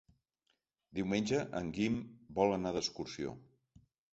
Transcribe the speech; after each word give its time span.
Diumenge 0.99 1.43
en 1.61 1.69
Guim 1.77 1.99
vol 2.41 2.57
anar 2.57 2.73
d'excursió. 2.79 3.37